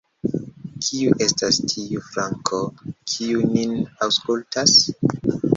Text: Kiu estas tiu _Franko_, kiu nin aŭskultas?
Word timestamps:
Kiu 0.85 1.11
estas 1.25 1.59
tiu 1.73 2.01
_Franko_, 2.07 2.63
kiu 3.13 3.45
nin 3.53 3.79
aŭskultas? 4.07 4.75